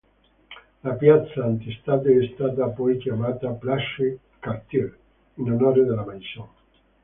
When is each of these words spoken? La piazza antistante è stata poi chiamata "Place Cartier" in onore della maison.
La 0.81 0.93
piazza 0.93 1.43
antistante 1.43 2.09
è 2.11 2.31
stata 2.33 2.67
poi 2.69 2.97
chiamata 2.97 3.51
"Place 3.51 4.17
Cartier" 4.39 4.97
in 5.35 5.51
onore 5.51 5.83
della 5.85 6.03
maison. 6.03 6.47